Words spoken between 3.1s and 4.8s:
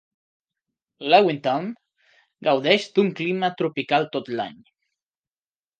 clima tropical tot l'any.